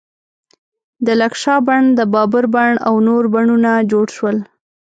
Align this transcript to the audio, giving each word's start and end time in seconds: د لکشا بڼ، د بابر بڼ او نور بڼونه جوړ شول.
د 1.05 1.07
لکشا 1.21 1.55
بڼ، 1.67 1.81
د 1.97 1.99
بابر 2.13 2.45
بڼ 2.55 2.71
او 2.87 2.93
نور 3.07 3.23
بڼونه 3.33 3.71
جوړ 3.91 4.07
شول. 4.17 4.37